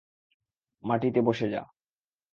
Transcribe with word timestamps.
মাটিতে 0.83 1.19
বসে 1.21 1.47
যা। 1.49 1.61